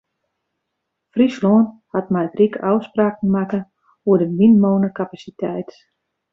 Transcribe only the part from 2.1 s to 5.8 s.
mei it ryk ôfspraken makke oer de wynmûnekapasiteit.